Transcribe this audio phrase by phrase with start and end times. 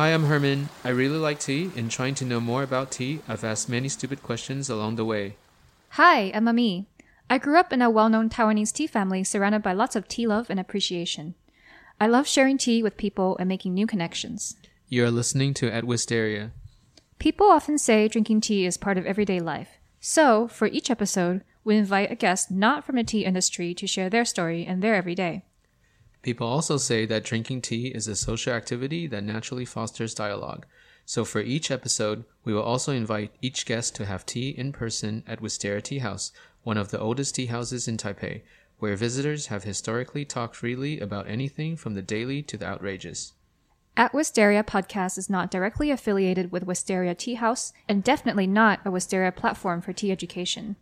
[0.00, 0.70] Hi, I'm Herman.
[0.82, 1.70] I really like tea.
[1.76, 5.36] and trying to know more about tea, I've asked many stupid questions along the way.
[5.90, 6.86] Hi, I'm Ami.
[7.28, 10.26] I grew up in a well known Taiwanese tea family surrounded by lots of tea
[10.26, 11.34] love and appreciation.
[12.00, 14.56] I love sharing tea with people and making new connections.
[14.88, 16.52] You're listening to At Wistaria.
[17.18, 19.80] People often say drinking tea is part of everyday life.
[20.00, 24.08] So, for each episode, we invite a guest not from the tea industry to share
[24.08, 25.44] their story and their everyday.
[26.22, 30.66] People also say that drinking tea is a social activity that naturally fosters dialogue.
[31.06, 35.24] So for each episode, we will also invite each guest to have tea in person
[35.26, 36.30] at Wistaria Tea House,
[36.62, 38.42] one of the oldest tea houses in Taipei,
[38.78, 43.32] where visitors have historically talked freely about anything from the daily to the outrageous.
[43.96, 48.90] At Wistaria podcast is not directly affiliated with Wistaria Tea House and definitely not a
[48.90, 50.76] Wistaria platform for tea education,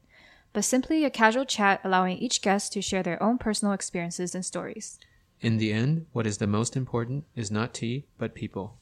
[0.53, 4.45] but simply a casual chat allowing each guest to share their own personal experiences and
[4.45, 4.99] stories.
[5.41, 8.79] In the end, what is the most important is not tea, but people.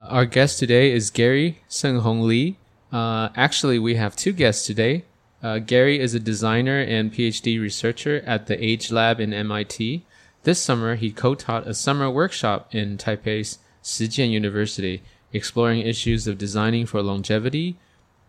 [0.00, 2.58] Our guest today is Gary Sheng-Hung Lee.
[2.92, 5.04] Uh, actually, we have two guests today.
[5.42, 10.04] Uh, Gary is a designer and PhD researcher at the Age Lab in MIT.
[10.42, 16.36] This summer, he co-taught a summer workshop in Taipei's Shih Chien University, exploring issues of
[16.36, 17.78] designing for longevity.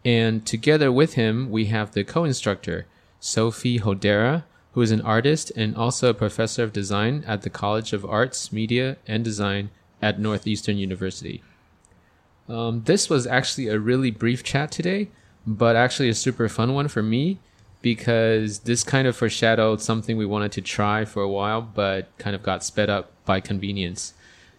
[0.06, 2.86] And together with him, we have the co-instructor,
[3.22, 7.94] Sofie Hodara, who is an artist and also a professor of design at the College
[7.94, 9.70] of Arts, Media, and Design
[10.02, 11.44] at Northeastern University.
[12.50, 15.10] Um, this was actually a really brief chat today,
[15.48, 17.40] but actually a super fun one for me
[17.82, 22.36] because this kind of foreshadowed something we wanted to try for a while, but kind
[22.36, 24.14] of got sped up by convenience.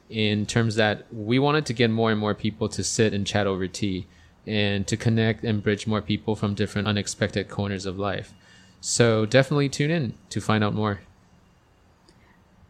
[0.09, 3.47] In terms that we wanted to get more and more people to sit and chat
[3.47, 4.07] over tea
[4.47, 8.33] and to connect and bridge more people from different unexpected corners of life.
[8.81, 11.01] So definitely tune in to find out more.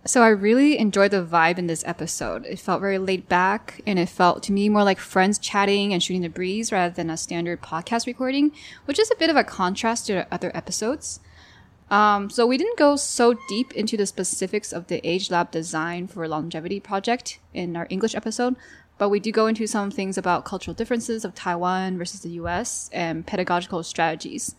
[0.07, 2.45] So I really enjoyed the vibe in this episode.
[2.45, 6.03] It felt very laid back and it felt to me more like friends chatting and
[6.03, 8.53] shooting the breeze rather than a standard podcast recording,
[8.85, 11.21] which is a bit of a contrast to other episodes.
[11.91, 16.07] Um, so we didn't go so deep into the specifics of the Age Lab design
[16.07, 18.57] for longevity project in our English episode,
[18.99, 22.89] but we do go into some things about cultural differences of Taiwan versus the US
[22.93, 24.55] and pedagogical strategies.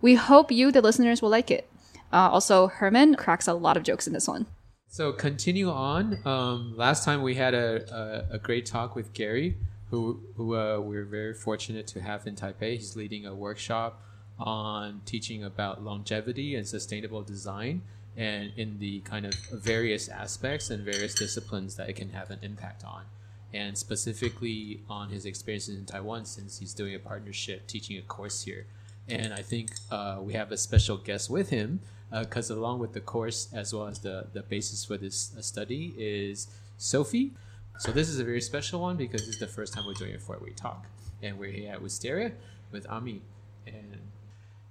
[0.00, 1.68] We hope you, the listeners, will like it.
[2.12, 4.46] Uh, also, Herman cracks a lot of jokes in this one.
[4.88, 6.18] So continue on.
[6.24, 9.56] Um, last time we had a, a, a, great talk with Gary,
[9.90, 12.76] who, who uh, we are very fortunate to have in Taipei.
[12.76, 14.00] He's leading a workshop
[14.38, 17.82] on teaching about longevity and sustainable design
[18.16, 22.38] and in the kind of various aspects and various disciplines that it can have an
[22.42, 23.04] impact on.
[23.54, 28.42] And specifically on his experiences in Taiwan, since he's doing a partnership teaching a course
[28.42, 28.66] here.
[29.08, 32.92] And I think uh, we have a special guest with him because uh, along with
[32.92, 36.48] the course as well as the, the basis for this uh, study is
[36.78, 37.30] Sofie.
[37.78, 40.18] So this is a very special one because it's the first time we're doing a
[40.18, 40.86] four-way talk.
[41.22, 42.32] And we're here at Wistaria
[42.72, 43.22] with Ami.
[43.66, 43.98] And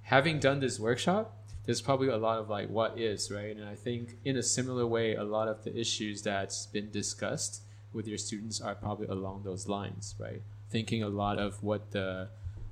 [0.03, 3.55] having done this workshop, there's probably a lot of like what is, right?
[3.55, 7.61] And I think in a similar way, a lot of the issues that's been discussed
[7.93, 10.41] with your students are probably along those lines, right?
[10.69, 12.29] Thinking a lot of what the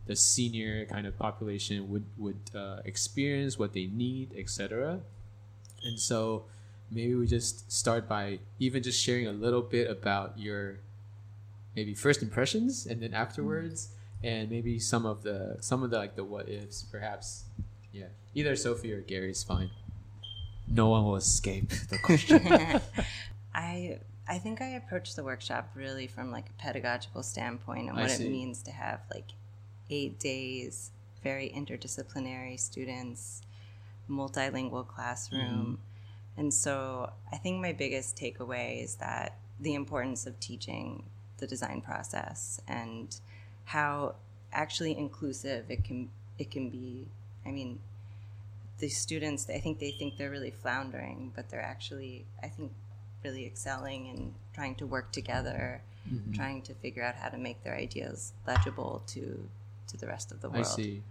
[0.08, 5.00] the senior kind of population would would uh, experience, what they need, etc.
[5.84, 6.46] And so
[6.90, 10.80] maybe we just start by even just sharing a little bit about your
[11.76, 13.90] maybe first impressions, and then afterwards,
[14.24, 17.46] and maybe some of the some of the like the what ifs, perhaps.
[17.94, 19.70] Yeah, either Sofie or Gary is fine.
[20.68, 22.42] No one will escape the question.
[23.54, 24.00] I
[24.32, 28.22] I think I approached the workshop really from like a pedagogical standpoint and what it
[28.22, 29.32] means to have like
[29.90, 33.42] eight days, very interdisciplinary students,
[34.10, 35.42] multilingual classroom.
[35.42, 36.40] Mm-hmm.
[36.40, 41.04] And so I think my biggest takeaway is that the importance of teaching
[41.40, 43.14] the design process and
[43.66, 44.16] how
[44.54, 47.10] actually inclusive it can it can be.
[47.46, 47.80] I mean,
[48.80, 52.72] the students I think they think they're really floundering, but they're actually I think
[53.24, 55.82] really excelling and trying to work together,
[56.12, 56.34] mm-hmm.
[56.34, 59.48] trying to figure out how to make their ideas legible to
[59.88, 60.66] to the rest of the world.
[60.66, 61.04] I see.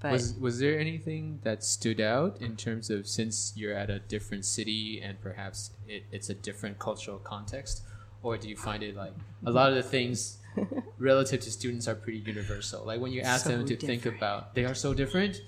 [0.00, 3.98] But was was there anything that stood out in terms of since you're at a
[3.98, 7.82] different city and perhaps it, it's a different cultural context,
[8.22, 9.12] or do you find it like
[9.44, 10.38] a lot of the things
[10.98, 12.84] relative to students are pretty universal?
[12.84, 14.02] Like when you ask so them to different.
[14.02, 15.42] think about, they are so different.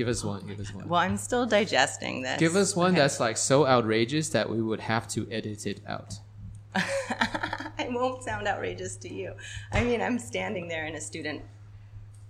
[0.00, 0.46] Give us one.
[0.46, 0.88] Give us one.
[0.88, 2.40] Well, I'm still digesting this.
[2.40, 3.00] Give us one okay.
[3.00, 6.14] that's like so outrageous that we would have to edit it out.
[6.74, 9.34] I won't sound outrageous to you.
[9.70, 11.42] I mean, I'm standing there in a student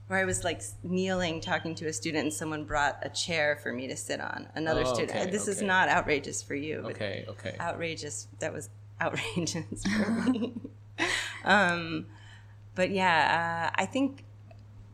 [0.09, 3.73] where I was like kneeling talking to a student and someone brought a chair for
[3.73, 4.49] me to sit on.
[4.57, 5.17] Another oh, student.
[5.17, 5.53] Okay, this okay.
[5.53, 6.79] is not outrageous for you.
[6.87, 7.55] okay, okay.
[7.61, 8.27] Outrageous.
[8.41, 8.69] That was
[9.01, 10.55] outrageous for me.
[11.45, 12.07] um,
[12.75, 14.25] but yeah, uh, I think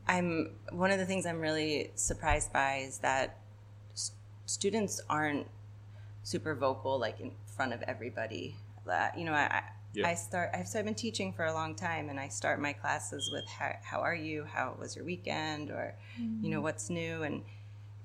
[0.08, 3.38] I'm one of the things I'm really surprised by is that
[3.92, 4.12] s-
[4.46, 5.46] students aren't
[6.22, 8.56] super vocal like in front of everybody.
[8.90, 9.62] Uh, you know, I,
[9.94, 10.08] yeah.
[10.08, 10.50] I start.
[10.54, 13.46] I've, so I've been teaching for a long time, and I start my classes with
[13.46, 14.44] how, how are you?
[14.44, 15.70] How was your weekend?
[15.70, 16.44] Or mm-hmm.
[16.44, 16.64] you know, mm.
[16.64, 17.22] what's new?
[17.22, 17.42] And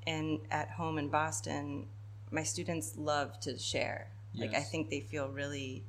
[0.08, 1.86] and at home in Boston,
[2.32, 4.08] my students love to share.
[4.34, 4.48] Yes.
[4.48, 5.84] Like I think they feel really.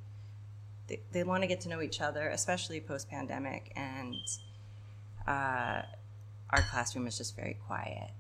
[0.89, 4.17] They, they want to get to know each other, especially post pandemic, and
[5.27, 5.83] uh,
[6.53, 8.11] our classroom is just very quiet.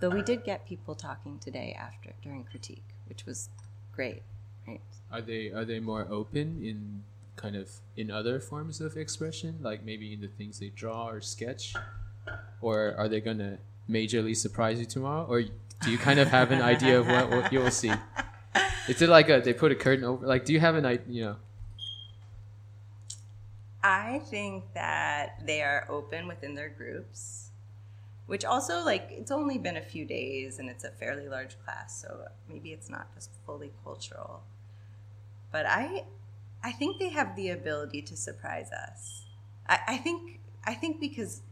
[0.00, 3.48] Though we did get people talking today after during critique, which was
[3.94, 4.22] great.
[4.66, 4.80] Right.
[5.10, 7.04] Are they are they more open in
[7.36, 11.20] kind of in other forms of expression, like maybe in the things they draw or
[11.20, 11.74] sketch,
[12.60, 13.58] or are they gonna
[13.88, 17.52] majorly surprise you tomorrow, or do you kind of have an idea of what, what
[17.52, 17.92] you'll see?
[18.88, 20.26] Is it like a they put a curtain over?
[20.26, 21.06] Like, do you have an idea?
[21.08, 21.36] You know.
[23.82, 27.43] I think that they are open within their groups,
[28.26, 32.00] which also like it's only been a few days and it's a fairly large class,
[32.00, 34.42] so maybe it's not just fully cultural.
[35.52, 36.04] But I
[36.62, 39.26] I think they have the ability to surprise us.
[39.68, 41.42] I, I think I think because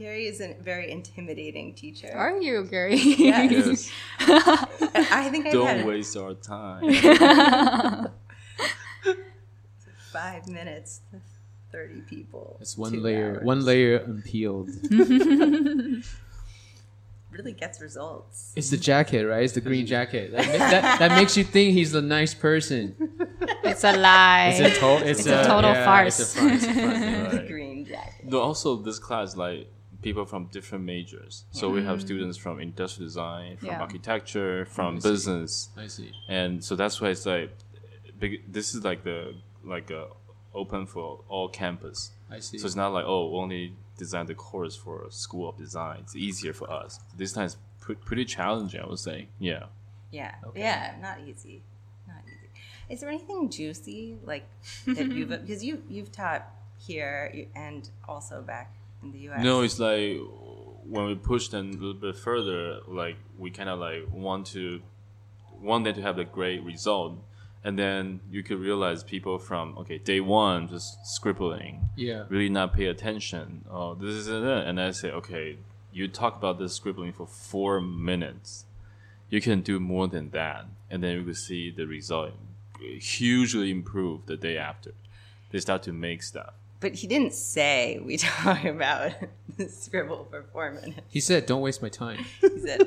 [0.00, 2.10] Gary is a very intimidating teacher.
[2.14, 2.96] Are you, Gary?
[2.96, 3.90] Yes.
[4.20, 6.88] I think I don't waste our time.
[10.10, 11.02] Five minutes,
[11.72, 12.58] thirty people.
[12.60, 13.44] It's one layer, hours.
[13.44, 14.70] one layer unpeeled
[17.30, 18.52] really gets results.
[18.56, 19.42] It's the jacket, right?
[19.42, 20.32] It's the green jacket.
[20.32, 22.94] That, that, that makes you think he's a nice person.
[23.64, 24.54] It's a lie.
[24.54, 26.20] It's a, to- it's, it's a, a, total yeah, farce.
[26.20, 26.52] It's a farce.
[26.52, 27.48] It's a farce right.
[27.48, 28.30] green jacket.
[28.30, 29.68] Though also this class like
[30.02, 31.44] people from different majors.
[31.50, 31.74] So mm.
[31.74, 32.02] we have mm.
[32.02, 33.80] students from industrial design, from yeah.
[33.80, 35.68] architecture, from I business.
[35.76, 36.12] I see.
[36.28, 37.50] And so that's why it's like
[38.48, 39.34] this is like the
[39.64, 40.08] like a
[40.54, 42.10] open for all campus.
[42.30, 42.58] I see.
[42.58, 45.98] So it's not like oh only design the course for a school of design.
[46.02, 47.00] It's easier for us.
[47.16, 47.56] This time is
[48.04, 49.28] pretty challenging, I would say.
[49.38, 49.64] Yeah.
[50.10, 50.34] Yeah.
[50.46, 50.60] Okay.
[50.60, 50.94] Yeah.
[51.00, 51.62] Not easy.
[52.06, 52.50] Not easy.
[52.88, 54.48] Is there anything juicy like
[54.86, 56.48] that you've because you you've taught
[56.78, 59.42] here and also back in the U.S.
[59.42, 60.18] No, it's like
[60.88, 64.80] when we push them a little bit further, like we kind of like want to
[65.60, 67.18] want them to have a great result
[67.62, 71.88] and then you could realize people from okay day one just scribbling.
[71.96, 72.24] Yeah.
[72.28, 73.64] Really not pay attention.
[73.70, 74.42] Oh this is it.
[74.42, 75.56] And i say okay
[75.92, 78.64] you talk about this scribbling for four minutes.
[79.28, 80.66] You can do more than that.
[80.88, 82.32] And then you could see the result
[82.80, 84.92] hugely improve the day after.
[85.50, 86.54] They start to make stuff.
[86.80, 89.12] But he didn't say we talk about
[89.56, 91.00] the scribble for four minutes.
[91.08, 92.24] He said don't waste my time.
[92.40, 92.86] He said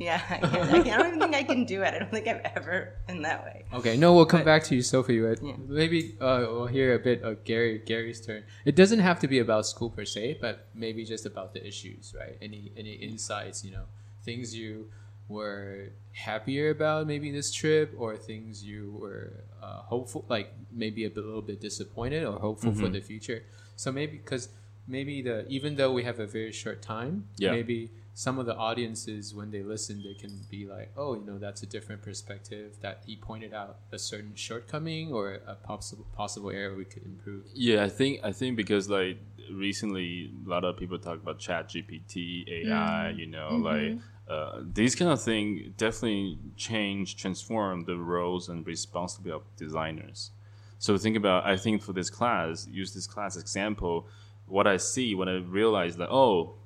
[0.00, 1.92] yeah, I, I, don't even think I can do it.
[1.92, 3.64] I don't think I've ever been that way.
[3.74, 5.38] Okay, no, we'll come but, back to you, Sofie.
[5.42, 5.52] Yeah.
[5.68, 8.44] Maybe uh, we'll hear a bit of Gary Gary's turn.
[8.64, 12.14] It doesn't have to be about school per se, but maybe just about the issues,
[12.18, 12.38] right?
[12.40, 13.84] Any any insights, you know,
[14.24, 14.90] things you
[15.28, 21.10] were happier about maybe this trip, or things you were uh, hopeful, like maybe a,
[21.10, 22.80] bit, a little bit disappointed or hopeful mm-hmm.
[22.80, 23.42] for the future.
[23.76, 24.48] So maybe because
[24.88, 27.50] maybe the even though we have a very short time, yeah.
[27.50, 31.38] maybe some of the audiences when they listen they can be like oh you know
[31.38, 36.50] that's a different perspective that he pointed out a certain shortcoming or a possible possible
[36.50, 39.16] area we could improve yeah i think i think because like
[39.50, 43.18] recently a lot of people talk about chat gpt ai mm.
[43.18, 43.62] you know mm-hmm.
[43.72, 43.98] like
[44.28, 50.30] uh, these kind of thing definitely change transform the roles and responsibility of designers
[50.78, 54.06] so think about i think for this class use this class example
[54.44, 56.59] what i see when i realize that oh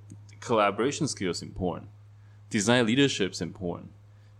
[0.44, 1.88] collaboration skills important.
[2.50, 3.90] Design leadership is important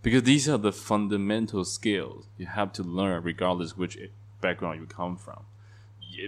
[0.03, 3.99] because these are the fundamental skills you have to learn regardless which
[4.41, 5.45] background you come from.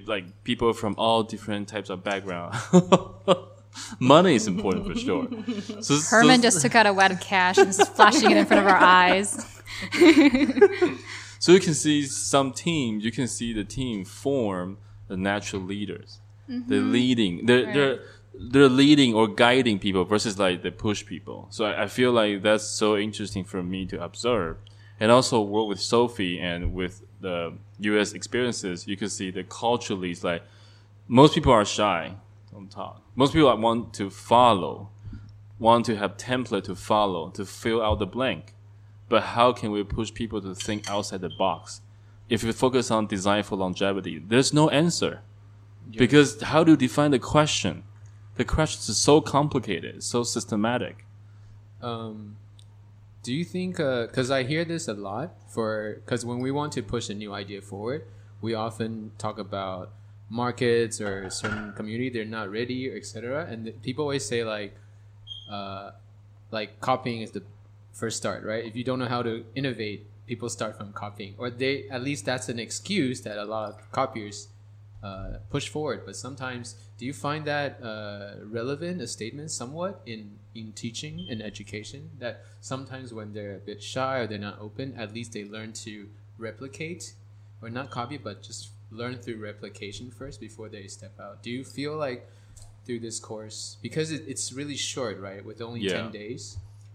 [0.06, 2.56] Like people from all different types of background.
[4.00, 5.28] Money is important for sure.
[5.83, 8.47] So, Herman so, just took out a wad of cash and is flashing it in
[8.47, 9.62] front of our eyes.
[11.38, 14.78] so you can see some teams, you can see the team form
[15.09, 16.21] the natural leaders.
[16.49, 16.71] Mm-hmm.
[16.71, 17.47] They're leading.
[17.47, 17.75] They're, right.
[17.75, 18.00] they're
[18.38, 21.47] they're leading or guiding people versus like they push people.
[21.50, 24.59] So I, I, feel like that's so interesting for me to observe,
[25.00, 28.12] and also work with Sofie and with the U.S.
[28.12, 28.87] experiences.
[28.87, 30.43] You can see that culturally, it's like
[31.09, 32.14] most people are shy
[32.55, 33.02] on talk.
[33.14, 34.90] Most people want to follow,
[35.59, 38.55] want to have template to follow to fill out the blank.
[39.09, 41.81] But how can we push people to think outside the box?
[42.28, 45.21] If we focus on design for longevity, there's no answer.
[45.97, 47.85] Because how do you define the question?
[48.37, 51.07] The questions are so complicated, so systematic.
[51.81, 52.37] Um,
[53.23, 53.78] do you think?
[53.78, 57.14] Because uh, I hear this a lot for because when we want to push a
[57.14, 58.05] new idea forward,
[58.40, 59.90] we often talk about
[60.28, 63.47] markets or certain community they're not ready, etc.
[63.47, 64.75] And people always say like,
[65.50, 65.93] uh,
[66.50, 67.43] like copying is the
[67.93, 68.64] first start, right?
[68.64, 72.26] If you don't know how to innovate, people start from copying, or they at least
[72.26, 74.49] that's an excuse that a lot of copiers
[75.07, 76.01] uh, push forward.
[76.09, 76.67] But sometimes,
[76.99, 80.21] do you find that uh, relevant a statement somewhat in
[80.61, 82.35] in teaching and education that
[82.73, 85.93] sometimes when they're a bit shy or they're not open, at least they learn to
[86.49, 87.03] replicate
[87.63, 88.63] or not copy, but just
[89.01, 91.43] learn through replication first before they step out.
[91.43, 92.21] Do you feel like
[92.85, 95.43] through this course because it, it's really short, right?
[95.45, 95.97] With only Yeah.
[95.97, 96.43] ten days,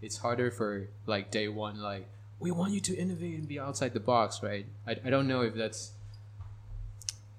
[0.00, 0.70] it's harder for
[1.06, 2.04] like day one, like
[2.44, 4.66] we want you to innovate and be outside the box, right?
[4.90, 5.92] I, I don't know if that's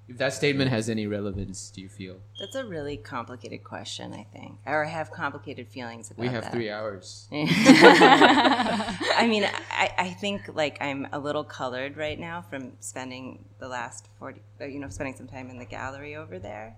[0.08, 1.72] if that statement has any relevance.
[1.72, 4.58] Do you feel That's a really complicated question, I think.
[4.66, 6.52] Or I have complicated feelings about we have that.
[6.52, 7.28] three hours?
[7.32, 13.68] I mean, I, I think like I'm a little colored right now from spending the
[13.68, 16.76] last 40, uh, you know, spending some time in the gallery over there.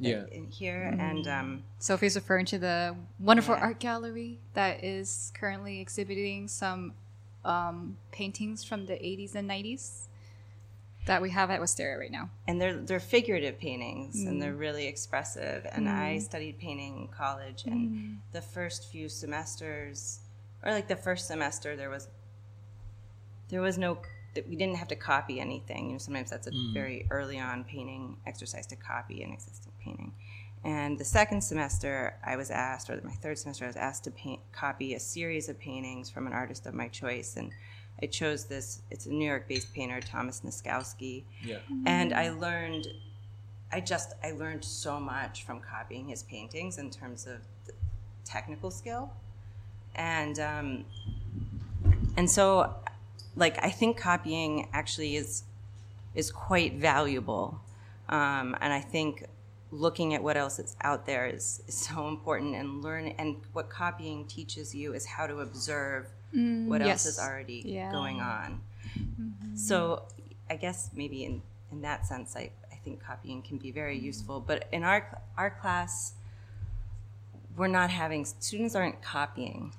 [0.00, 0.26] Yeah.
[0.30, 0.94] In here.
[0.96, 3.62] And um, Sofie's referring to the wonderful Yeah.
[3.62, 6.92] art gallery that is currently exhibiting some
[7.44, 10.06] um, paintings from the 80s and 90s
[11.08, 12.30] that we have at Wistaria right now.
[12.46, 14.60] and they're they're figurative paintings and they're mm.
[14.60, 15.66] really expressive.
[15.72, 16.22] And i mm.
[16.22, 18.16] studied painting in college and mm.
[18.32, 20.20] the first few semesters
[20.62, 22.08] or like the first semester there was
[23.48, 23.98] there was no
[24.46, 25.86] we didn't have to copy anything.
[25.86, 30.12] You know sometimes that's a very early on painting exercise to copy an existing painting.
[30.62, 34.10] And the second semester i was asked or my third semester i was asked to
[34.10, 37.38] paint copy a series of paintings from an artist of my choice.
[37.38, 37.50] And
[38.02, 41.24] i chose this it's a new york based painter thomas nozkowski.
[41.44, 41.58] Yeah.
[41.86, 42.88] and I learned,
[43.72, 47.72] I just I learned so much from copying his paintings in terms of the
[48.24, 49.10] technical skill,
[49.94, 50.84] and um,
[52.16, 52.74] and so,
[53.36, 55.44] like I think copying actually is
[56.14, 57.60] is quite valuable,
[58.08, 59.26] um, and I think
[59.70, 63.68] looking at what else is out there is, is so important and learn and what
[63.68, 67.90] copying teaches you is how to observe mm, what else is already Yeah.
[67.92, 68.60] going on
[68.96, 69.56] mm-hmm.
[69.56, 70.04] so
[70.50, 74.06] I guess maybe in, in that sense, I, I think copying can be very mm-hmm.
[74.06, 74.40] useful.
[74.40, 76.14] But in our our class,
[77.56, 79.72] we're not having students aren't copying.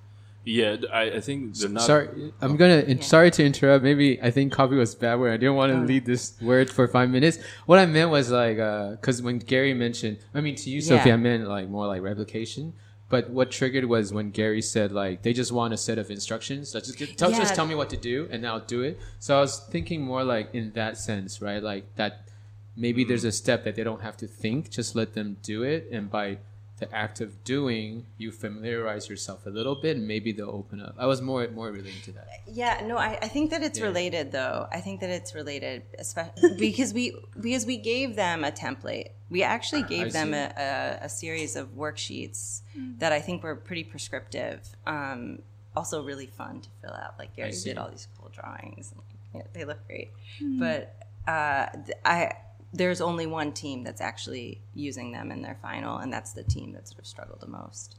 [0.46, 1.84] Yeah, I, I think they're not.
[1.84, 2.08] sorry,
[2.42, 2.56] I'm oh.
[2.56, 2.80] gonna.
[2.80, 3.84] In, Sorry to interrupt.
[3.84, 5.34] Maybe I think copy was bad word.
[5.34, 5.82] I didn't want to oh.
[5.82, 7.40] lead this word for five minutes.
[7.66, 11.14] What I meant was like, uh, because when Gary mentioned, I mean to you, Sofie,
[11.14, 12.74] I meant like more like replication.
[13.10, 16.74] But what triggered was when Gary said like they just want a set of instructions.
[16.74, 17.40] Let's just get, tell, Yeah.
[17.40, 19.00] just tell me what to do and I'll do it.
[19.18, 21.62] So I was thinking more like in that sense, right?
[21.62, 22.30] Like that
[22.78, 23.30] maybe there's mm.
[23.30, 26.38] a step that they don't have to think, just let them do it, and by
[26.80, 30.96] the act of doing, you familiarize yourself a little bit, and maybe they'll open up.
[30.98, 32.28] I was more more relating to that.
[32.48, 33.86] Yeah, no, I, I think that it's Yeah.
[33.86, 34.68] related though.
[34.72, 39.10] I think that it's related, especially because we because we gave them a template.
[39.30, 42.62] We actually gave I them a, a, a series of worksheets
[42.98, 44.62] that I think were pretty prescriptive.
[44.88, 45.44] Um,
[45.76, 47.20] also, really fun to fill out.
[47.20, 47.70] Like Gary see.
[47.70, 48.92] did all these cool drawings.
[48.92, 49.02] And,
[49.36, 50.10] yeah, they look great,
[50.42, 50.96] but
[51.28, 52.34] uh, th- I
[52.74, 56.74] there's only one team that's actually using them in their final, and that's the team
[56.74, 57.98] that sort of struggled the most.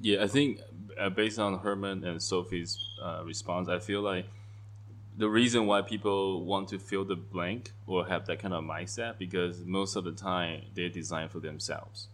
[0.00, 0.60] Yeah, I think
[0.98, 4.26] uh, based on Herman and Sofie's uh, response, I feel like
[5.16, 9.18] the reason why people want to fill the blank or have that kind of mindset
[9.18, 12.08] because most of the time they're designed for themselves.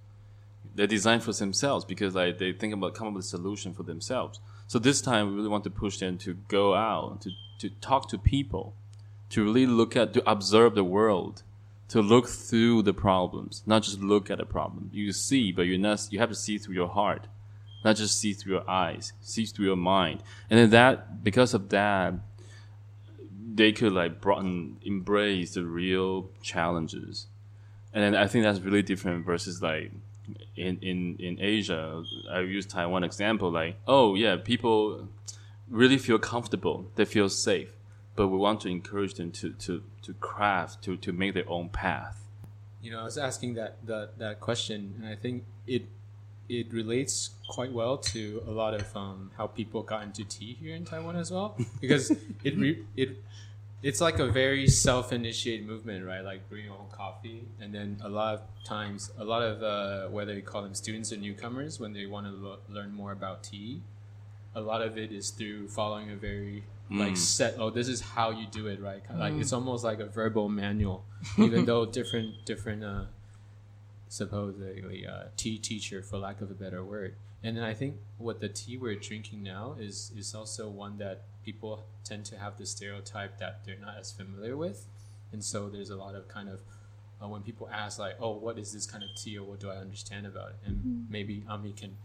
[0.75, 3.83] They're designed for themselves because like they think about come up with a solution for
[3.83, 4.41] themselves.
[4.67, 8.09] So this time we really want to push them to go out to to talk
[8.09, 8.75] to people,
[9.31, 11.43] to really look at to observe the world,
[11.89, 14.91] to look through the problems, not just look at the problem.
[14.93, 16.07] You see, but you're not.
[16.11, 17.29] You have to see through your heart
[17.85, 20.23] not just see through your eyes, see through your mind.
[20.51, 22.15] And then that, because of that,
[23.55, 27.27] they could like broaden, embrace the real challenges.
[27.93, 29.93] And then I think that's really different versus like
[30.57, 35.09] in, in, in Asia, I use Taiwan example, like, oh yeah, people
[35.69, 37.73] really feel comfortable, they feel safe,
[38.19, 41.69] but we want to encourage them to, to, to craft, to, to make their own
[41.69, 42.25] path.
[42.83, 45.87] You know, I was asking that that, that question, and I think it
[46.49, 50.75] it relates quite well to a lot of um, how people got into tea here
[50.75, 52.11] in Taiwan as well, because
[52.43, 53.23] it re- it
[53.83, 56.25] it's like a very self-initiated movement, right?
[56.25, 60.09] Like brewing your own coffee, and then a lot of times, a lot of uh,
[60.09, 63.45] whether you call them students or newcomers, when they want to lo- learn more about
[63.45, 63.83] tea,
[64.57, 67.57] a lot of it is through following a very like set.
[67.59, 69.03] Oh, this is how you do it, right?
[69.15, 71.05] Like it's almost like a verbal manual,
[71.39, 73.05] even though different different uh,
[74.09, 77.15] supposedly a tea teacher, for lack of a better word.
[77.43, 81.23] And then I think what the tea we're drinking now is is also one that
[81.45, 84.87] people tend to have the stereotype that they're not as familiar with,
[85.33, 86.61] and so there's a lot of kind of
[87.23, 89.71] uh, when people ask like, "Oh, what is this kind of tea?" or "What do
[89.71, 91.13] I understand about it?" and mm-hmm.
[91.13, 91.97] maybe Ami can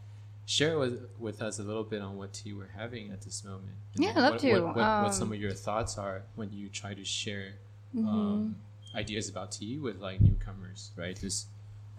[0.45, 3.75] share with with us a little bit on what tea we're having at this moment.
[3.95, 4.61] And yeah, I'd love what, to.
[4.61, 7.53] What, what, um, what, some of your thoughts are when you try to share
[7.95, 8.07] mm-hmm.
[8.07, 8.55] um,
[8.95, 11.19] ideas about tea with like newcomers, right?
[11.19, 11.47] Just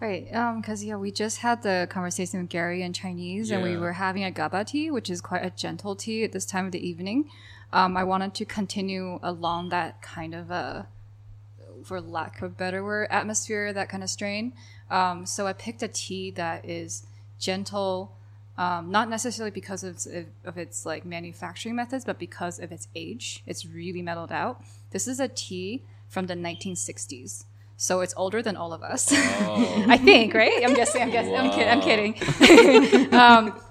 [0.01, 3.57] Right, because um, yeah, we just had the conversation with Gary in Chinese, yeah.
[3.57, 6.45] and we were having a gaba tea, which is quite a gentle tea at this
[6.45, 7.29] time of the evening.
[7.71, 10.87] Um, I wanted to continue along that kind of a,
[11.85, 14.51] for lack of better word, atmosphere, that kind of strain.
[14.91, 17.05] Um, so I picked a tea that is
[17.39, 18.17] gentle,
[18.57, 20.05] um, not necessarily because of,
[20.45, 23.43] of its like manufacturing methods, but because of its age.
[23.45, 24.61] It's really mellowed out.
[24.91, 27.45] This is a tea from the 1960s.
[27.77, 29.09] So it's older than all of us.
[29.11, 29.85] Oh.
[29.89, 30.63] I think, right?
[30.63, 31.01] I'm guessing.
[31.01, 31.33] I'm guessing.
[31.33, 31.39] Wow.
[31.39, 33.13] I'm, kid- I'm, kidding.
[33.13, 33.61] um,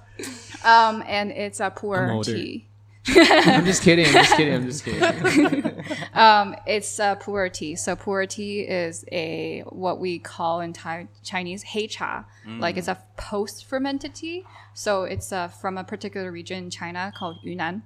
[0.64, 2.68] um, and it's a poor tea.
[3.06, 4.06] I'm just kidding.
[4.06, 4.54] I'm just kidding.
[4.54, 5.84] I'm just kidding.
[6.14, 7.76] um, it's a pu'er tea.
[7.76, 12.24] So pu'er tea is a what we call in Thai, Chinese hei cha.
[12.46, 12.60] Mm.
[12.60, 14.44] Like it's a post fermented tea.
[14.72, 17.82] So it's uh, from a particular region in China called Yunnan,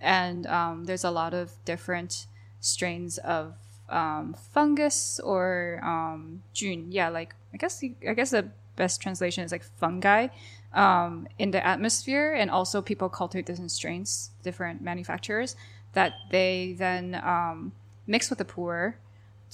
[0.00, 2.26] and um, there's a lot of different
[2.60, 3.54] strains of
[3.88, 6.86] um, fungus or um, jun.
[6.90, 8.50] Yeah, like I guess I guess the
[8.84, 10.28] best translation is like fungi
[10.72, 15.56] um, in the atmosphere, and also people cultivate different strains, different manufacturers
[15.92, 17.72] that they then um,
[18.06, 18.94] mix with the pu'er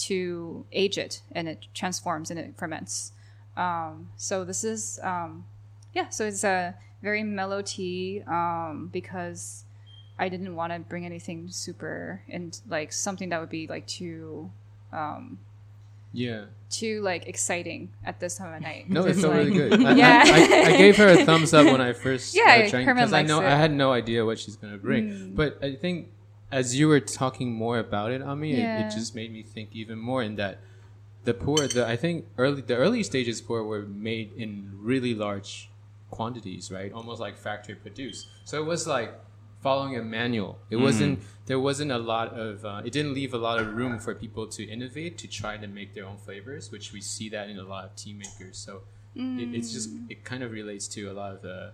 [0.09, 3.13] to age it, and it transforms and it ferments.
[3.57, 5.45] Um, so this is um,
[5.99, 9.65] yeah, so it's a very mellow tea um, because
[10.19, 14.51] I didn't want to bring anything super and like something that would be like too
[14.93, 15.39] um,
[16.17, 18.91] yeah too like exciting at this time of night.
[18.91, 19.85] No, it's like, really good.
[19.85, 22.79] I, yeah, I, I, I, gave her a thumbs up when I first yeah uh,
[22.79, 23.47] because I know it.
[23.47, 25.09] I had no idea what she's gonna bring.
[25.09, 25.37] Mm.
[25.37, 26.09] But I think
[26.51, 28.81] as you were talking more about it, Ami, yeah.
[28.81, 30.59] it, it, just made me think even more in that
[31.25, 35.71] the poor the I think early the early stages pu'er were made in really large
[36.11, 36.93] quantities, right?
[36.93, 38.29] Almost like factory produced.
[38.45, 39.15] So it was like
[39.67, 40.53] following a manual.
[40.71, 40.87] It mm.
[40.87, 41.15] wasn't
[41.47, 44.45] there wasn't a lot of uh, it didn't leave a lot of room for people
[44.57, 47.67] to innovate to try to make their own flavors, which we see that in a
[47.75, 48.57] lot of tea makers.
[48.67, 48.73] So
[49.17, 49.43] mm.
[49.43, 50.09] it, it's just mm.
[50.13, 51.73] it kind of relates to a lot of the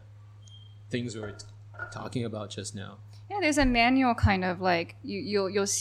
[0.92, 1.44] things we're t-
[1.92, 2.92] talking about just now.
[3.30, 5.72] Yeah, there's a manual kind of like you you'll you'll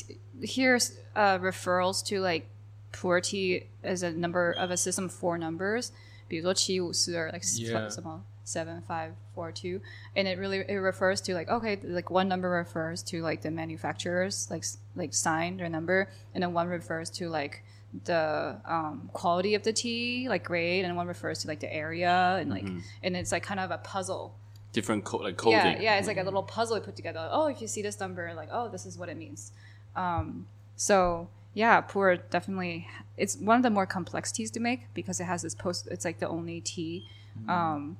[0.55, 0.75] hear
[1.15, 2.43] uh, referrals to like
[2.91, 5.93] pu'er tea as a number of a system four numbers.
[6.27, 9.81] 比如说七五四二，like 什么 seven five four two.
[10.15, 13.51] And it really it refers to like okay like one number refers to like the
[13.51, 16.09] manufacturers like like signed their number.
[16.33, 17.63] And then one refers to like
[18.05, 20.85] the um, quality of the tea like grade.
[20.85, 22.79] And one refers to like the area and like mm-hmm.
[23.03, 24.35] and it's like kind of a puzzle.
[24.73, 25.59] Different co- like coding.
[25.59, 27.27] yeah yeah it's like a little puzzle put together.
[27.31, 29.51] Oh if you see this number like oh this is what it means.
[29.95, 32.87] Um, so yeah pu'er definitely
[33.17, 36.05] it's one of the more complex teas to make because it has this post it's
[36.05, 37.05] like the only tea
[37.37, 37.49] mm-hmm.
[37.49, 37.97] um,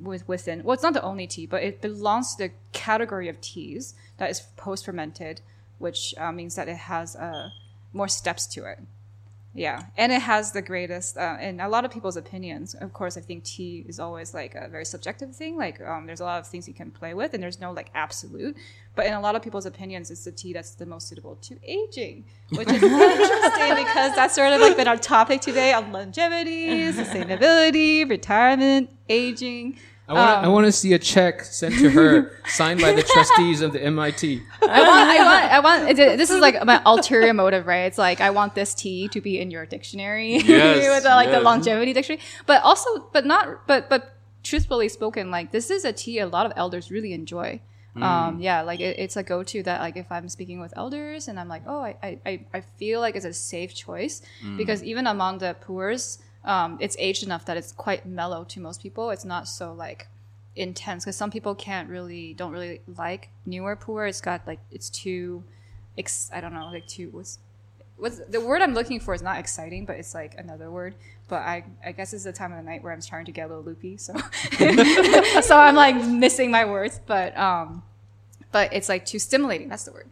[0.00, 3.40] with within well it's not the only tea but it belongs to the category of
[3.40, 5.40] teas that is post fermented
[5.78, 7.50] which uh, means that it has uh,
[7.92, 8.78] more steps to it
[9.54, 13.16] yeah and it has the greatest uh, and a lot of people's opinions of course
[13.16, 16.38] i think tea is always like a very subjective thing like um, there's a lot
[16.38, 18.56] of things you can play with and there's no like absolute
[18.94, 21.56] but in a lot of people's opinions it's the tea that's the most suitable to
[21.64, 26.66] aging which is interesting because that's sort of like been our topic today on longevity
[26.92, 29.76] sustainability retirement aging
[30.10, 33.04] I want, um, I want to see a check sent to her, signed by the
[33.04, 34.42] trustees of the MIT.
[34.60, 35.96] I want, I want, I want.
[35.96, 37.84] This is like my ulterior motive, right?
[37.84, 41.28] It's like I want this tea to be in your dictionary yes, with the, like
[41.28, 41.38] yes.
[41.38, 45.92] the longevity dictionary, but also, but not, but but truthfully spoken, like this is a
[45.92, 47.60] tea a lot of elders really enjoy.
[47.96, 48.02] Mm.
[48.02, 51.38] Um, yeah, like it, it's a go-to that like if I'm speaking with elders and
[51.38, 54.56] I'm like, oh, I I, I feel like it's a safe choice mm.
[54.56, 58.82] because even among the pu'ers um, it's aged enough that it's quite mellow to most
[58.82, 59.10] people.
[59.10, 60.08] It's not so like
[60.56, 64.08] intense because some people can't really don't really like newer pu'er.
[64.08, 65.44] It's got like it's too,
[65.98, 67.38] ex- I don't know, like too what's
[67.96, 70.94] what's the word I'm looking for is not exciting, but it's like another word.
[71.28, 73.46] But I I guess it's the time of the night where I'm starting to get
[73.46, 74.14] a little loopy, so
[75.42, 77.00] so I'm like missing my words.
[77.06, 77.82] But um,
[78.50, 79.68] but it's like too stimulating.
[79.68, 80.08] That's the word.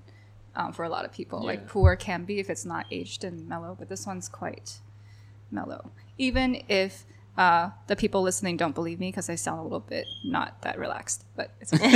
[0.54, 1.46] Um, for a lot of people, yeah.
[1.46, 4.80] like pu'er can be if it's not aged and mellow, but this one's quite
[5.52, 7.04] mellow even if
[7.38, 10.76] uh, the people listening don't believe me because I sound a little bit not that
[10.76, 11.86] relaxed, but it's okay.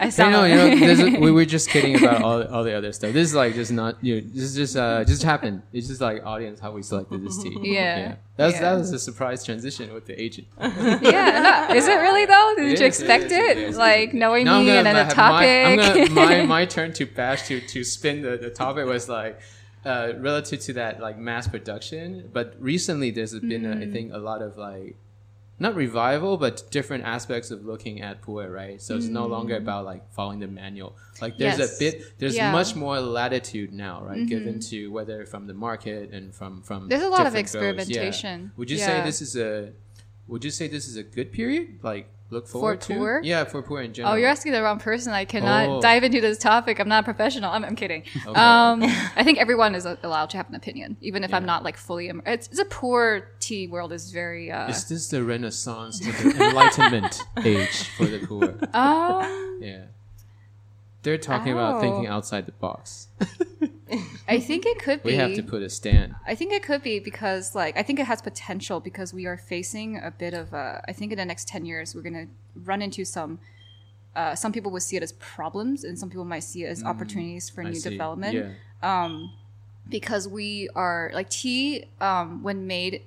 [0.00, 0.50] I sound.
[0.50, 3.12] You know, you know, we were just kidding about all, all the other stuff.
[3.12, 4.22] This is like just not you.
[4.22, 5.62] Know, this is just uh, just happened.
[5.72, 7.54] It's just like audience how we selected this team.
[7.64, 8.14] Yeah, yeah.
[8.36, 8.60] That's yeah.
[8.62, 10.48] that was a surprise transition with the agent.
[10.60, 12.54] yeah, no, is it really though?
[12.56, 13.56] Did it you is, expect it?
[13.56, 13.74] it?
[13.74, 15.46] Like knowing me and then the topic.
[15.46, 19.08] My, I'm gonna, my my turn to bash to to spin the, the topic was
[19.08, 19.40] like
[19.84, 22.30] uh, relative to that like mass production.
[22.32, 23.72] But recently, there's been mm.
[23.72, 23.92] a, I mm.
[23.92, 24.96] think a lot of like
[25.58, 28.82] not revival, but different aspects of looking at pu'er, right?
[28.82, 29.10] So it's mm.
[29.10, 29.62] no longer mm.
[29.62, 30.96] about like following the manual.
[31.20, 31.76] Like there's yes.
[31.76, 32.50] a bit, there's yeah.
[32.50, 34.18] much more latitude now, right?
[34.18, 34.26] Mm-hmm.
[34.26, 38.42] Given to whether from the market and from from there's a lot of experimentation.
[38.42, 38.48] Yeah.
[38.56, 38.86] Would you yeah.
[38.86, 39.72] say this is a
[40.26, 41.78] would you say this is a good period?
[41.82, 43.26] Like look forward for to?
[43.26, 44.14] Yeah, for pu'er in general.
[44.14, 45.12] Oh, you're asking the wrong person.
[45.12, 45.80] I cannot oh.
[45.80, 46.78] dive into this topic.
[46.78, 47.50] I'm not a professional.
[47.50, 48.04] I'm, I'm kidding.
[48.26, 48.40] Okay.
[48.40, 48.82] Um,
[49.16, 51.36] I think everyone is allowed to have an opinion, even if yeah.
[51.36, 52.08] I'm not like fully.
[52.08, 54.50] Im- it's, it's, a pu'er tea world is very.
[54.50, 58.74] Uh, is this the Renaissance the Enlightenment age for the pu'er?
[58.74, 59.84] Um, yeah.
[61.02, 61.58] They're talking oh.
[61.58, 63.08] about thinking outside the box.
[64.28, 65.10] I think it could be.
[65.10, 66.14] We have to put a stand.
[66.26, 69.36] I think it could be because, like, I think it has potential because we are
[69.36, 70.82] facing a bit of a.
[70.88, 73.38] I think in the next ten years we're gonna run into some.
[74.14, 76.82] Uh, some people would see it as problems, and some people might see it as
[76.82, 77.90] mm, opportunities for I new see.
[77.90, 78.34] development.
[78.34, 78.52] Yeah.
[78.82, 79.32] Um,
[79.88, 83.02] because we are like tea um, when made.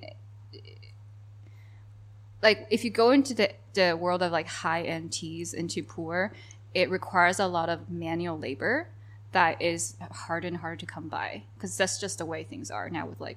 [2.42, 6.30] Like if you go into the the world of like high end teas into pu'er,
[6.74, 8.88] it requires a lot of manual labor
[9.32, 12.88] that is hard and hard to come by because that's just the way things are
[12.88, 13.36] now with like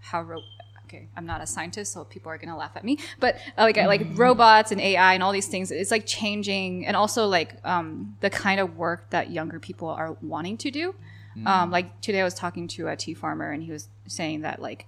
[0.00, 0.42] how ro-
[0.84, 3.76] okay i'm not a scientist so people are gonna laugh at me but uh, like
[3.76, 4.16] like mm-hmm.
[4.16, 8.30] robots and ai and all these things it's like changing and also like um, the
[8.30, 10.94] kind of work that younger people are wanting to do
[11.36, 11.46] mm.
[11.46, 14.62] um, like today i was talking to a tea farmer and he was saying that
[14.62, 14.86] like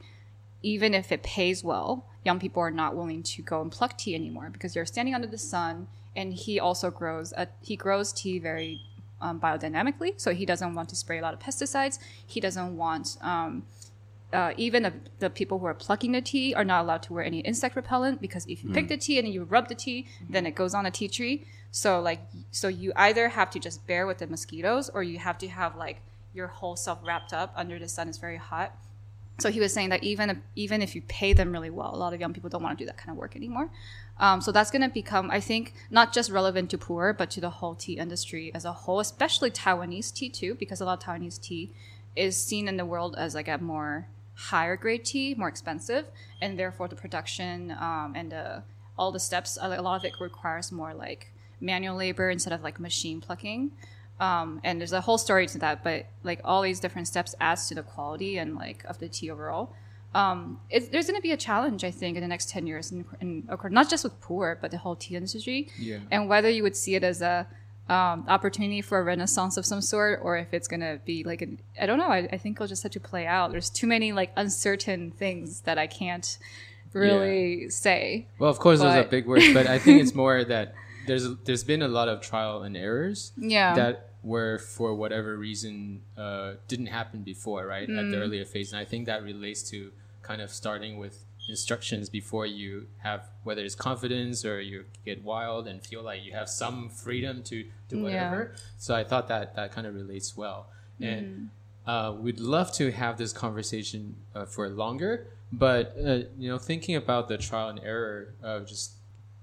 [0.62, 4.14] even if it pays well young people are not willing to go and pluck tea
[4.14, 8.38] anymore because you're standing under the sun and he also grows a, he grows tea
[8.38, 8.80] very
[9.20, 13.16] um, biodynamically so he doesn't want to spray a lot of pesticides he doesn't want
[13.22, 13.64] um,
[14.32, 17.24] uh, even the, the, people who are plucking the tea are not allowed to wear
[17.24, 18.74] any insect repellent because if you mm.
[18.74, 21.46] pick the tea and you rub the tea then it goes on a tea tree
[21.70, 25.38] so like so you either have to just bear with the mosquitoes or you have
[25.38, 26.00] to have like
[26.34, 28.76] your whole self wrapped up under the sun It's very hot
[29.40, 32.12] so he was saying that even even if you pay them really well, a lot
[32.12, 33.70] of young people don't want to do that kind of work anymore.
[34.20, 37.40] Um, so that's going to become, I think, not just relevant to pu'er, but to
[37.40, 41.04] the whole tea industry as a whole, especially Taiwanese tea too, because a lot of
[41.04, 41.70] Taiwanese tea
[42.16, 46.06] is seen in the world as like a more higher grade tea, more expensive,
[46.40, 48.62] and therefore the production um, and the,
[48.98, 52.80] all the steps, a lot of it requires more like manual labor instead of like
[52.80, 53.70] machine plucking.
[54.20, 57.68] Um, and there's a whole story to that, but like all these different steps adds
[57.68, 59.72] to the quality and like of the tea overall.
[60.14, 63.04] Um, there's going to be a challenge, I think, in the next ten years, in,
[63.20, 65.68] in, not just with pu'er, but the whole tea industry.
[65.78, 65.98] Yeah.
[66.10, 67.46] And whether you would see it as a
[67.88, 71.42] um, opportunity for a renaissance of some sort, or if it's going to be like
[71.42, 72.08] an, I don't know.
[72.08, 73.50] I, I, think it'll just have to play out.
[73.50, 76.38] There's too many like uncertain things that I can't
[76.92, 77.68] really yeah.
[77.70, 78.26] say.
[78.38, 78.94] Well, of course, but...
[78.94, 80.74] those are big words, but I think it's more that
[81.06, 83.32] there's there's been a lot of trial and errors.
[83.36, 83.74] Yeah.
[83.74, 87.98] That where for whatever reason uh, didn't happen before, right, mm.
[87.98, 88.20] at the mm.
[88.20, 88.72] earlier phase.
[88.72, 93.62] And I think that relates to kind of starting with instructions before you have whether
[93.62, 98.02] it's confidence or you get wild and feel like you have some freedom to do
[98.02, 98.52] whatever.
[98.52, 98.60] Yeah.
[98.76, 100.68] So I thought that that kind of relates well.
[101.00, 101.18] Mm.
[101.18, 101.50] And
[101.86, 106.96] uh, we'd love to have this conversation uh, for longer, but uh, you know, thinking
[106.96, 108.97] about the trial and error of just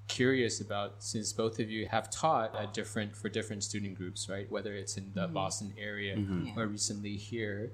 [0.07, 4.49] curious about since both of you have taught at different for different student groups, right?
[4.51, 5.33] Whether it's in the mm-hmm.
[5.33, 6.59] Boston area mm-hmm.
[6.59, 7.71] or recently here.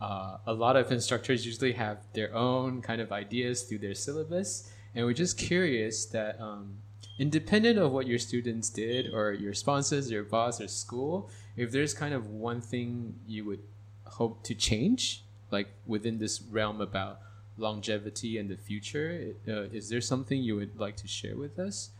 [0.00, 4.70] Uh, a lot of instructors usually have their own kind of ideas through their syllabus,
[4.94, 6.76] and we're just curious that um,
[7.18, 11.92] independent of what your students did or your sponsors, your boss, or school, if there's
[11.94, 13.62] kind of one thing you would
[14.04, 17.20] hope to change, like within this realm about
[17.58, 19.34] longevity and the future.
[19.46, 21.90] Uh, is there something you would like to share with us?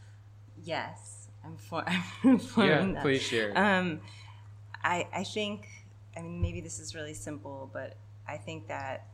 [0.64, 1.84] Yes, I'm for.
[2.24, 3.02] I'm for yeah, that.
[3.02, 3.56] please share.
[3.56, 4.00] Um,
[4.82, 5.68] I I think
[6.16, 9.06] I mean maybe this is really simple, but I think that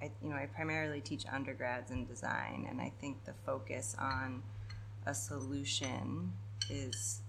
[0.00, 4.42] I you know I primarily teach undergrads in design, and I think the focus on
[5.06, 6.32] a solution
[6.70, 7.20] is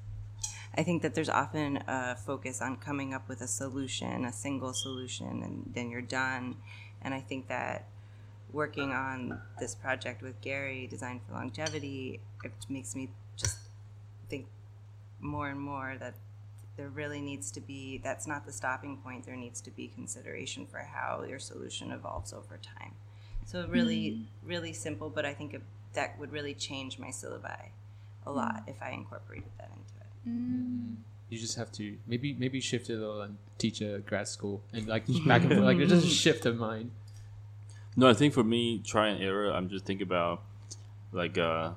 [0.76, 4.74] I think that there's often a focus on coming up with a solution, a single
[4.74, 6.56] solution, and then you're done.
[7.02, 7.88] And I think that
[8.54, 13.58] working on this project with Gary, Design for Longevity, it makes me just
[14.30, 14.46] think
[15.20, 16.13] more and more that
[16.78, 19.26] there really needs to be that's not the stopping point.
[19.26, 22.94] There needs to be consideration for how your solution evolves over time.
[23.46, 24.48] So really, hmm.
[24.48, 25.62] really simple, but I think it,
[25.94, 27.70] that would really change my syllabi
[28.26, 28.70] a lot hmm.
[28.70, 30.30] if I incorporated that into it.
[30.30, 30.94] Hmm.
[31.30, 34.62] You just have to maybe maybe shift it a little and teach a grad school
[34.72, 36.92] and like just back and forth like just a shift of mind.
[37.95, 39.51] No, I think for me, try and error.
[39.51, 40.43] I'm just thinking about
[41.12, 41.71] like uh,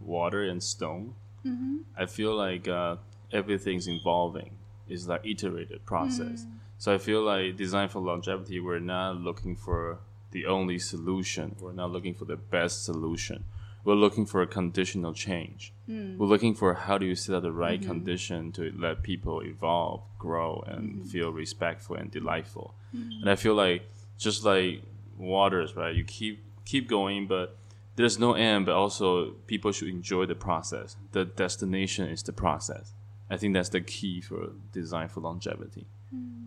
[0.00, 1.14] water and stone.
[1.44, 1.76] Mm-hmm.
[1.96, 2.96] I feel like uh,
[3.32, 4.50] everything's evolving.
[4.88, 6.44] It's like iterated process.
[6.44, 6.52] Mm.
[6.78, 8.60] So I feel like design for longevity.
[8.60, 9.98] We're not looking for
[10.32, 11.56] the only solution.
[11.60, 13.44] We're not looking for the best solution.
[13.84, 15.72] We're looking for a conditional change.
[15.88, 16.16] Mm.
[16.18, 17.90] We're looking for how do you set up the right mm-hmm.
[17.90, 21.04] condition to let people evolve, grow, and mm-hmm.
[21.04, 22.74] feel respectful and delightful.
[22.92, 23.82] And I feel like
[24.18, 24.82] just like
[25.18, 25.94] waters, right?
[25.94, 27.56] You keep keep going, but
[27.96, 28.66] there's no end.
[28.66, 30.96] But also, people should enjoy the process.
[31.12, 32.92] The destination is the process.
[33.30, 35.86] I think that's the key for design for longevity.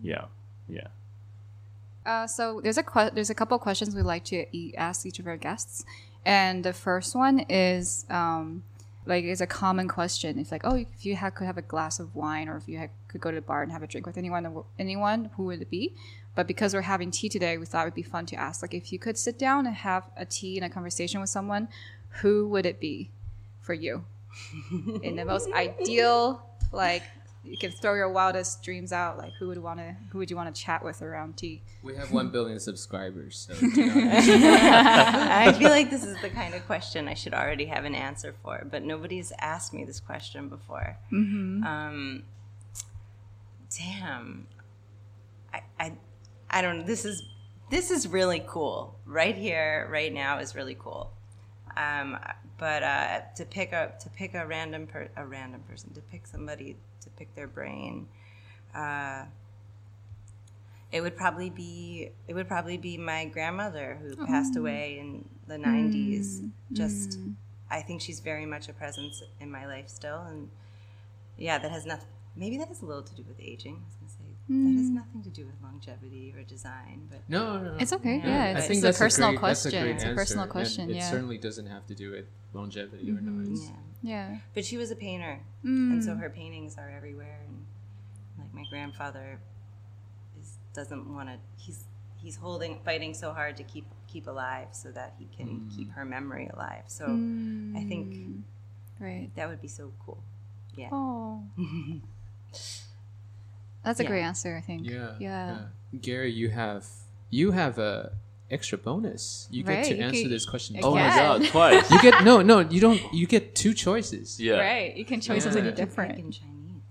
[0.02, 0.26] Yeah,
[0.68, 0.88] yeah.
[2.06, 5.04] Uh, so there's a que- there's a couple of questions we like to e- ask
[5.04, 5.84] each of our guests,
[6.24, 8.62] and the first one is um,
[9.04, 10.38] like it's a common question.
[10.38, 12.78] It's like, oh, if you ha- could have a glass of wine, or if you
[12.78, 14.66] ha- could go to the bar and have a drink with anyone, in the wo-
[14.78, 15.94] anyone, who would it be?
[16.38, 18.72] But because we're having tea today, we thought it would be fun to ask, like,
[18.72, 21.66] if you could sit down and have a tea and a conversation with someone,
[22.20, 23.10] who would it be
[23.60, 24.04] for you?
[25.02, 27.02] In the most ideal, like,
[27.42, 29.18] you can throw your wildest dreams out.
[29.18, 31.60] Like, who would want to, who would you want to chat with around tea?
[31.82, 37.08] We have one billion subscribers, so I feel like this is the kind of question
[37.08, 40.98] I should already have an answer for, but nobody's asked me this question before.
[41.10, 42.22] Um,
[43.76, 44.46] damn,
[45.52, 45.92] I, I,
[46.50, 46.86] I don't.
[46.86, 47.22] This is
[47.70, 48.96] this is really cool.
[49.06, 51.10] Right here, right now is really cool.
[51.76, 52.18] Um,
[52.58, 56.26] but uh, to pick a to pick a random per, a random person to pick
[56.26, 58.08] somebody to pick their brain.
[58.74, 59.24] Uh,
[60.90, 65.56] it would probably be it would probably be my grandmother who passed away in the
[65.56, 67.18] 90s just
[67.70, 70.48] i think she's very much a presence in my life still and
[71.36, 73.82] yeah that has nothing maybe that has a little to do with aging
[74.50, 77.20] i was going to say that has nothing to do with longevity or design but
[77.28, 77.76] no, no, no.
[77.78, 78.16] It's okay.
[78.18, 78.26] Yeah.
[78.26, 79.82] Yeah, it's, I think it's a personal great, question.
[79.82, 80.82] great it's a personal question.
[80.82, 81.02] and It Yeah.
[81.02, 81.12] Mm-hmm.
[81.12, 83.58] certainly doesn't have to do with longevity or not.
[83.58, 83.70] Yeah
[84.02, 84.36] yeah.
[84.54, 85.92] but she was a painter Mm.
[85.92, 87.64] and so her paintings are everywhere and
[88.38, 89.40] like my grandfather
[90.40, 91.84] is doesn't want to he's
[92.22, 96.04] he's holding fighting so hard to keep keep alive so that he can keep her
[96.04, 97.04] memory alive so
[97.76, 98.42] i think Mm.
[99.00, 99.30] Right.
[99.36, 100.22] that would be so cool
[100.76, 101.42] yeah Oh.
[103.88, 104.08] That's a Yeah.
[104.12, 104.80] great answer, I think.
[104.88, 105.58] Yeah, Yeah.
[106.00, 106.84] Gary, you have
[107.30, 108.12] you have a
[108.50, 109.48] extra bonus.
[109.50, 110.76] You get to you answer can- this question.
[110.76, 111.90] I Oh my god, twice.
[111.90, 112.60] You get no, no.
[112.60, 113.00] You don't.
[113.12, 114.38] You get two choices.
[114.40, 114.54] yeah.
[114.60, 114.90] Right.
[114.96, 115.40] You can choose Yeah.
[115.44, 116.14] something You in different.
[116.16, 116.40] chinese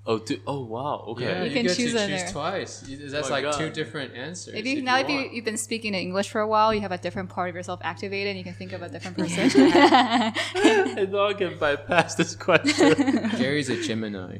[0.09, 1.03] Oh, do, oh wow.
[1.11, 1.25] Okay.
[1.25, 2.73] Yeah, You you, can get choose to choose twice.
[2.87, 4.53] You- That's Oh my like two different answers.
[4.55, 6.69] If you if now you if you, you've been speaking in English for a while,
[6.73, 9.17] you have a different part of yourself activated and you can think of a different
[9.21, 9.41] person.
[9.73, 12.95] I thought I can bypass this question.
[13.41, 14.37] Gary's a Gemini.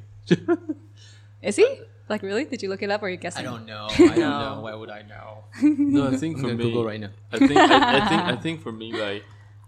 [1.42, 1.68] Is he?
[2.10, 2.46] Like really?
[2.46, 3.46] Did you look it up or are you guessing?
[3.46, 3.88] I don't know.
[3.92, 4.60] I don't know.
[4.62, 5.44] Why would I know?
[5.62, 7.10] no, I think I'm for gonna me, Google right now.
[7.32, 9.24] I think I, I think I think for me, like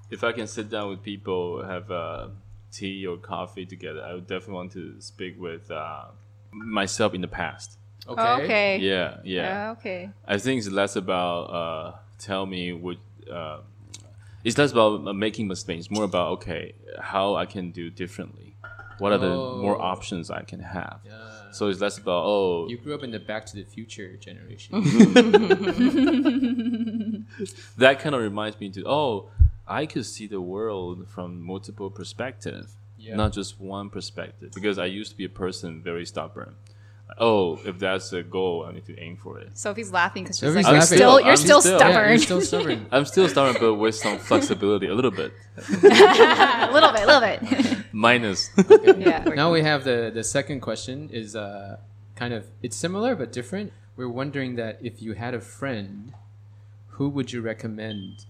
[0.09, 2.29] if I can sit down with people, have uh,
[2.71, 6.05] tea or coffee together, I would definitely want to speak with uh,
[6.51, 7.77] myself in the past.
[8.07, 8.21] Okay.
[8.21, 8.77] Oh, okay.
[8.77, 9.71] Yeah, yeah.
[9.77, 10.09] Okay.
[10.27, 12.97] I think it's less about uh, tell me what.
[13.29, 13.59] Uh,
[14.43, 18.48] it's less about uh, making mistakes, more about okay, how I can do differently.
[18.99, 19.81] What are the more Oh.
[19.81, 20.99] options I can have?
[21.05, 21.11] Yeah.
[21.51, 24.75] So it's less about oh, You grew up in the Back to the Future generation.
[27.77, 29.29] that kind of reminds me to oh,
[29.67, 33.15] I could see the world from multiple perspective, Yeah.
[33.15, 34.51] not just one perspective.
[34.53, 36.55] Because I used to be a person very stubborn.
[37.17, 39.57] Oh, if that's a goal, I need to aim for it.
[39.57, 40.97] Sofie's laughing because she's Sofie's like, you're laughing.
[40.97, 42.09] still, you're still, still- yeah, stubborn.
[42.09, 42.85] you're still stubborn.
[42.91, 47.21] I'm still stubborn, but with some flexibility, a little bit, a little bit, a little
[47.21, 47.41] bit.
[47.91, 48.49] Minus.
[48.97, 49.23] yeah.
[49.35, 51.77] now we have the the second question is uh
[52.15, 53.71] kind of it's similar but different.
[53.95, 56.13] We're wondering that if you had a friend,
[56.87, 58.25] who would you recommend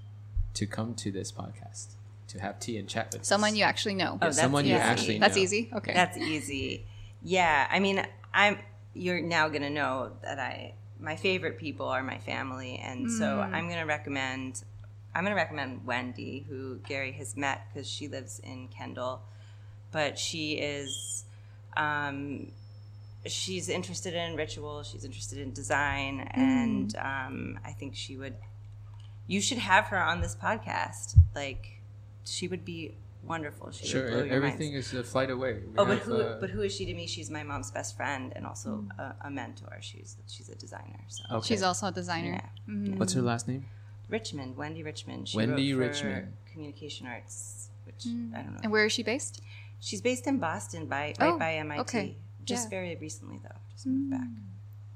[0.55, 1.95] to come to this podcast
[2.27, 3.25] to have tea and chat with?
[3.25, 3.57] Someone us?
[3.57, 4.13] you actually know.
[4.13, 4.81] Oh, that's someone you easy.
[4.81, 5.69] actually That's easy.
[5.73, 5.93] Okay.
[5.93, 6.85] That's easy.
[7.21, 8.57] Yeah, I mean, I'm.
[8.93, 10.73] You're now gonna know that I.
[10.99, 14.63] My favorite people are my family, and so I'm gonna recommend.
[15.13, 19.21] I'm gonna recommend Wendy, who Gary has met because she lives in Kendall,
[19.91, 21.23] but she is.
[21.77, 22.51] Um,
[23.25, 24.83] she's interested in ritual.
[24.83, 28.35] She's interested in design, and um, I think she would.
[29.27, 31.15] You should have her on this podcast.
[31.35, 31.81] Like,
[32.25, 33.69] she would be wonderful.
[33.71, 34.55] She Sure, would blow your minds.
[34.55, 35.53] everything is a flight away.
[35.53, 36.15] We Oh, but have, who?
[36.21, 37.05] uh, but who is she to me?
[37.05, 39.77] She's my mom's best friend and also a, a mentor.
[39.81, 40.99] She's she's a designer.
[41.09, 41.47] So okay.
[41.47, 42.41] She's also a designer.
[42.67, 42.95] yeah.
[42.95, 43.65] What's her last name?
[44.09, 45.29] Richmond, Wendy Richmond.
[45.29, 46.33] She Wendy wrote for Richmond.
[46.51, 48.33] Communication Arts, which Mm.
[48.35, 48.59] I don't know.
[48.63, 49.41] And where is she based?
[49.79, 51.81] She's based in Boston, by right Oh, by MIT.
[51.81, 52.17] okay.
[52.45, 52.67] Just Yeah.
[52.67, 52.69] Mm.
[52.71, 53.55] very recently, though.
[53.71, 54.27] Just moved back.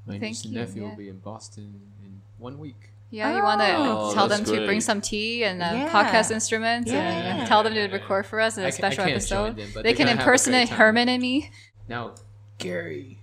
[0.05, 0.89] My Thank niece and nephew yeah.
[0.89, 2.89] will be in Boston in one week.
[3.09, 5.89] Yeah, you want to Oh, tell them that's to bring some tea and uh, Yeah.
[5.91, 7.45] podcast instruments and Yeah.
[7.45, 9.45] tell them to record for us in I a ca- I special can't episode.
[9.49, 10.69] join them, but they can gonna have a great impersonate.
[10.69, 11.51] Herman and me.
[11.87, 12.15] Now,
[12.57, 13.19] Gary,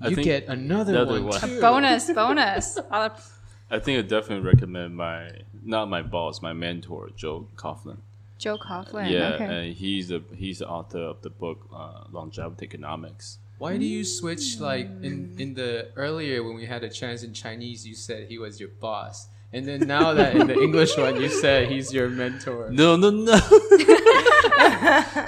[0.00, 1.26] I you get another, another one.
[1.28, 1.40] one.
[1.40, 1.60] too.
[1.60, 2.78] bonus, bonus.
[2.90, 3.16] I'll-
[3.70, 5.30] I think I definitely recommend my
[5.62, 7.98] not my boss, my mentor, Joe Coughlin.
[8.38, 9.10] Joe Coughlin.
[9.10, 9.44] yeah, okay.
[9.44, 13.38] and he's the he's the author of the book uh, Longevity Economics.
[13.58, 17.34] Why do you switch like in in the earlier when we had a chance in
[17.34, 19.28] Chinese you said he was your boss.
[19.52, 22.70] And then now that in the English one you said he's your mentor.
[22.70, 23.32] No, no, no.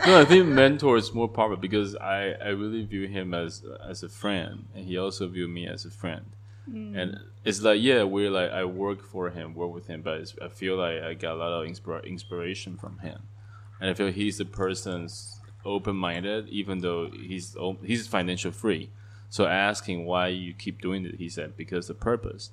[0.06, 4.02] no, I think mentor is more proper because I, I really view him as as
[4.02, 6.26] a friend, and he also view me as a friend.
[6.70, 7.20] And mm.
[7.44, 10.48] it's like yeah, we're like I work for him, work with him, but it's, I
[10.48, 13.22] feel like I got a lot of inspira- inspiration from him,
[13.80, 18.90] and I feel he's the person's open minded, even though he's he's financial free.
[19.28, 22.50] So asking why you keep doing it, he said because the purpose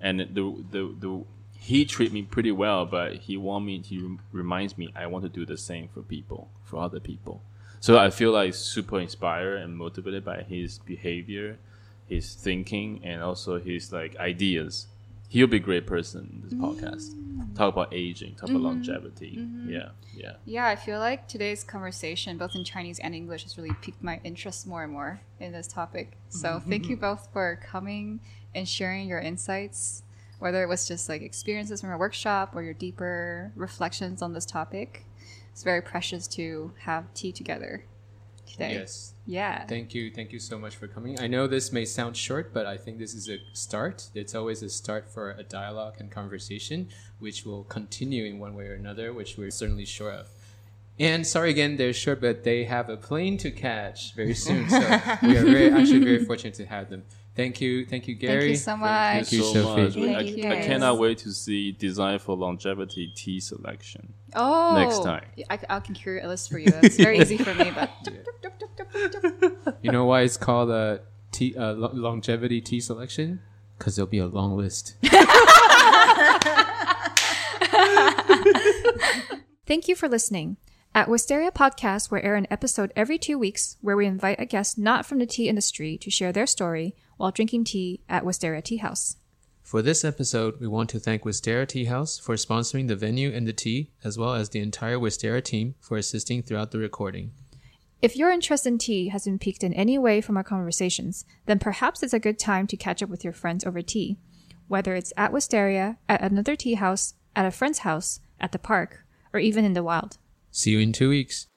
[0.00, 1.24] and the the the
[1.58, 5.24] he treat me pretty well, but he want me he rem- reminds me I want
[5.24, 7.42] to do the same for people, for other people.
[7.80, 11.58] So I feel like super inspired and motivated by his behavior,
[12.06, 14.86] his thinking, and also his like ideas.
[15.28, 17.14] He'll be a great person in this podcast.
[17.14, 17.56] Mm.
[17.56, 18.66] Talk about aging, talk about mm-hmm.
[18.66, 19.38] longevity.
[19.40, 19.70] Mm-hmm.
[19.70, 20.32] Yeah, yeah.
[20.44, 24.20] Yeah, I feel like today's conversation, both in Chinese and English, has really piqued my
[24.22, 26.12] interest more and more in this topic.
[26.12, 26.38] Mm-hmm.
[26.38, 28.20] So thank you both for coming
[28.54, 30.02] and sharing your insights,
[30.38, 34.46] whether it was just like experiences from a workshop or your deeper reflections on this
[34.46, 35.04] topic.
[35.50, 37.84] It's very precious to have tea together
[38.46, 38.74] today.
[38.74, 39.14] Yes.
[39.26, 39.66] Yeah.
[39.66, 40.10] Thank you.
[40.10, 41.20] Thank you so much for coming.
[41.20, 44.08] I know this may sound short, but I think this is a start.
[44.14, 48.66] It's always a start for a dialogue and conversation, which will continue in one way
[48.66, 50.28] or another, which we're certainly sure of.
[50.98, 54.68] And sorry again, they're short, but they have a plane to catch very soon.
[54.68, 54.78] So
[55.22, 57.04] we are very, actually very fortunate to have them.
[57.34, 57.84] Thank you.
[57.84, 58.40] Thank you, Gary.
[58.40, 59.28] Thank you so much.
[59.28, 59.84] Thank you, so Sofie.
[59.84, 59.94] much.
[59.94, 64.14] Thank I, you, I cannot wait to see Design for Longevity tea selection.
[64.34, 65.26] Oh, Next time.
[65.50, 66.70] I, I can curate a list for you.
[66.70, 67.90] That's very easy for me, but
[69.82, 73.40] You know why it's called a tea, uh, longevity tea selection?
[73.78, 74.94] Because there'll be a long list.
[79.66, 80.56] Thank you for listening.
[80.96, 84.78] At Wistaria Podcast, we air an episode every two weeks where we invite a guest
[84.78, 88.78] not from the tea industry to share their story while drinking tea at Wistaria Tea
[88.78, 89.18] House.
[89.62, 93.46] For this episode, we want to thank Wistaria Tea House for sponsoring the venue and
[93.46, 97.32] the tea, as well as the entire Wistaria team for assisting throughout the recording.
[98.00, 101.58] If your interest in tea has been piqued in any way from our conversations, then
[101.58, 104.16] perhaps it's a good time to catch up with your friends over tea.
[104.66, 109.04] Whether it's at Wistaria, at another tea house, at a friend's house, at the park,
[109.34, 110.16] or even in the wild.
[110.56, 111.48] See you in two weeks.